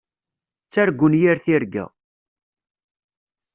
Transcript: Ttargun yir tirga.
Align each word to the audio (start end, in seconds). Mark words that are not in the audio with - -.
Ttargun 0.65 1.13
yir 1.21 1.37
tirga. 1.43 1.85